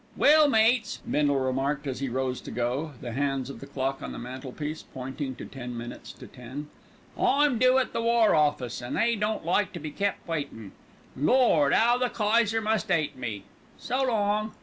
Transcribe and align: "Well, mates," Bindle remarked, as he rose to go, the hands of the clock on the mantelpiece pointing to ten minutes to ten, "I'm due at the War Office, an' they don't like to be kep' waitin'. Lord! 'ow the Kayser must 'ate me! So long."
"Well, 0.17 0.49
mates," 0.49 0.97
Bindle 1.07 1.37
remarked, 1.39 1.85
as 1.85 1.99
he 1.99 2.09
rose 2.09 2.41
to 2.41 2.49
go, 2.49 2.93
the 3.01 3.11
hands 3.11 3.51
of 3.51 3.59
the 3.59 3.67
clock 3.67 4.01
on 4.01 4.13
the 4.13 4.17
mantelpiece 4.17 4.81
pointing 4.81 5.35
to 5.35 5.45
ten 5.45 5.77
minutes 5.77 6.11
to 6.13 6.25
ten, 6.25 6.69
"I'm 7.15 7.59
due 7.59 7.77
at 7.77 7.93
the 7.93 8.01
War 8.01 8.33
Office, 8.33 8.81
an' 8.81 8.95
they 8.95 9.15
don't 9.15 9.45
like 9.45 9.71
to 9.73 9.79
be 9.79 9.91
kep' 9.91 10.17
waitin'. 10.27 10.71
Lord! 11.15 11.71
'ow 11.75 11.99
the 11.99 12.09
Kayser 12.09 12.61
must 12.61 12.89
'ate 12.89 13.15
me! 13.15 13.43
So 13.77 14.01
long." 14.01 14.55